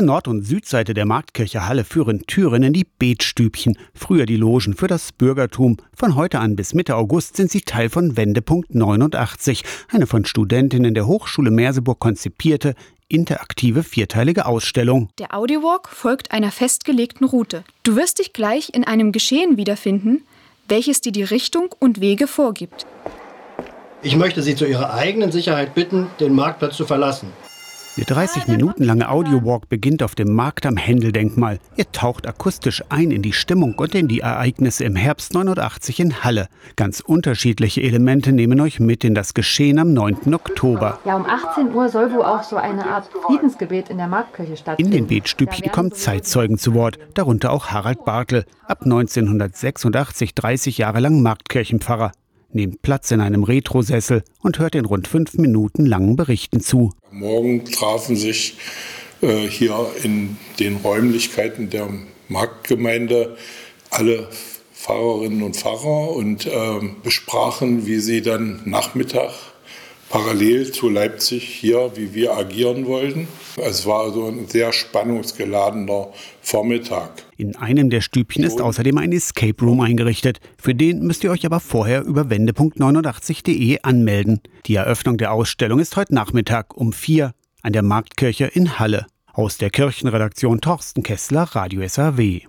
[0.00, 4.72] An Nord- und Südseite der Marktkirche Halle führen Türen in die Betstübchen, früher die Logen
[4.72, 5.76] für das Bürgertum.
[5.94, 10.94] Von heute an bis Mitte August sind sie Teil von Wendepunkt 89, eine von Studentinnen
[10.94, 12.76] der Hochschule Merseburg konzipierte,
[13.08, 15.10] interaktive vierteilige Ausstellung.
[15.18, 17.62] Der Audiowalk folgt einer festgelegten Route.
[17.82, 20.22] Du wirst dich gleich in einem Geschehen wiederfinden,
[20.66, 22.86] welches dir die Richtung und Wege vorgibt.
[24.00, 27.28] Ich möchte Sie zu Ihrer eigenen Sicherheit bitten, den Marktplatz zu verlassen.
[27.96, 31.58] Der 30 Minuten lange Audiowalk beginnt auf dem Markt am Händeldenkmal.
[31.76, 36.22] Ihr taucht akustisch ein in die Stimmung und in die Ereignisse im Herbst 89 in
[36.22, 36.48] Halle.
[36.76, 40.32] Ganz unterschiedliche Elemente nehmen euch mit in das Geschehen am 9.
[40.32, 41.00] Oktober.
[41.04, 44.92] Ja, um 18 Uhr soll wohl auch so eine Art Friedensgebet in der Marktkirche stattfinden.
[44.92, 51.00] In den Betstübchen kommen Zeitzeugen zu Wort, darunter auch Harald Bartel, ab 1986 30 Jahre
[51.00, 52.12] lang Marktkirchenpfarrer
[52.52, 56.92] nehmt Platz in einem Retrosessel und hört den rund fünf Minuten langen Berichten zu.
[57.10, 58.56] Morgen trafen sich
[59.22, 61.88] äh, hier in den Räumlichkeiten der
[62.28, 63.36] Marktgemeinde
[63.90, 64.28] alle
[64.74, 69.32] Pfarrerinnen und Pfarrer und äh, besprachen, wie sie dann Nachmittag
[70.10, 73.28] parallel zu Leipzig hier, wie wir agieren wollten.
[73.56, 76.08] Es war also ein sehr spannungsgeladener
[76.42, 77.24] Vormittag.
[77.36, 80.40] In einem der Stübchen ist außerdem ein Escape Room eingerichtet.
[80.58, 84.40] Für den müsst ihr euch aber vorher über wende.89.de anmelden.
[84.66, 89.06] Die Eröffnung der Ausstellung ist heute Nachmittag um vier an der Marktkirche in Halle.
[89.32, 92.38] Aus der Kirchenredaktion Torsten Kessler, Radio SAW.